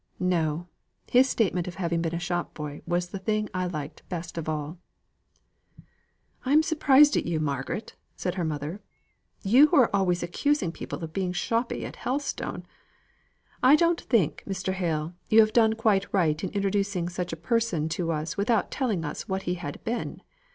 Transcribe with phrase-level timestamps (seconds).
[0.19, 0.67] No!
[1.11, 4.49] his statement of having been a shop boy was the thing I liked best of
[4.49, 4.79] all."
[6.43, 8.81] "I am surprised at you, Margaret," said her mother.
[9.43, 12.63] "You who were always accusing people of being shoppy at Helstone!
[13.61, 14.73] I don't think, Mr.
[14.73, 19.05] Hale, you have done quite right in introducing such a person to us without telling
[19.05, 20.23] us what he had been.